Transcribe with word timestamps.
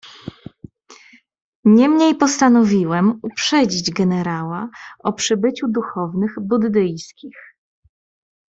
"Niemniej 1.65 2.15
postanowiłem 2.15 3.19
uprzedzić 3.23 3.91
generała 3.91 4.69
o 4.99 5.13
przybyciu 5.13 5.67
duchownych 5.67 6.31
buddyjskich." 6.41 7.37